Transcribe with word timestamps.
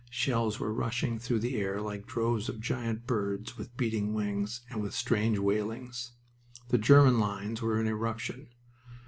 Shells 0.09 0.59
were 0.59 0.73
rushing 0.73 1.19
through 1.19 1.41
the 1.41 1.55
air 1.57 1.79
like 1.79 2.07
droves 2.07 2.49
of 2.49 2.59
giant 2.59 3.05
birds 3.05 3.55
with 3.55 3.77
beating 3.77 4.15
wings 4.15 4.61
and 4.67 4.81
with 4.81 4.95
strange 4.95 5.37
wailings. 5.37 6.13
The 6.69 6.79
German 6.79 7.19
lines 7.19 7.61
were 7.61 7.79
in 7.79 7.85
eruption. 7.85 8.47